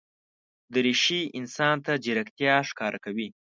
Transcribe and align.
دریشي 0.73 1.21
انسان 1.39 1.75
ته 1.85 1.91
ځیرکتیا 2.03 2.55
ښکاره 2.69 2.99
کوي. 3.05 3.27